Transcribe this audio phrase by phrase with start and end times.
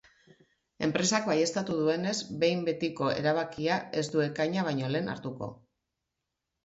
[0.87, 5.55] Enpresak baieztatu duenez, behin betiko erabakia ez du ekaina baino lehen hartuko.